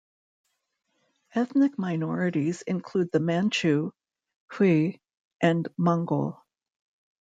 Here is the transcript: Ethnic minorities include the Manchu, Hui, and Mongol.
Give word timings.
Ethnic 1.35 1.77
minorities 1.77 2.63
include 2.63 3.11
the 3.11 3.19
Manchu, 3.19 3.91
Hui, 4.47 4.93
and 5.41 5.67
Mongol. 5.77 6.43